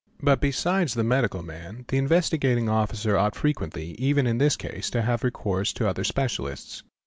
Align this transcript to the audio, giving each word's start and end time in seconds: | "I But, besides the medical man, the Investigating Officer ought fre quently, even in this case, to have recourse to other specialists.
| 0.09 0.09
"I 0.19 0.23
But, 0.25 0.41
besides 0.41 0.95
the 0.95 1.03
medical 1.03 1.43
man, 1.43 1.85
the 1.89 1.99
Investigating 1.99 2.67
Officer 2.67 3.15
ought 3.15 3.35
fre 3.35 3.49
quently, 3.49 3.93
even 3.97 4.25
in 4.25 4.39
this 4.39 4.57
case, 4.57 4.89
to 4.89 5.03
have 5.03 5.23
recourse 5.23 5.71
to 5.73 5.87
other 5.87 6.03
specialists. 6.03 6.81